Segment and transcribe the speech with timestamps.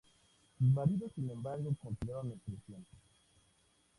[0.57, 2.83] Sus maridos, sin embargo, continuaron en prisión.